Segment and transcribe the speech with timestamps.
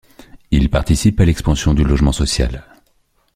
[0.49, 2.65] Il participe à l'expansion du logement social.